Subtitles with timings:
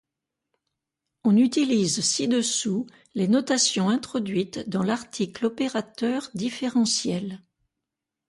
[1.23, 7.43] On utilise ci-dessous les notations introduites dans l'article opérateur différentiel.